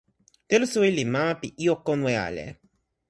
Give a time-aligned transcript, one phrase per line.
[0.47, 2.45] telo suli li mama pi ijo konwe ale.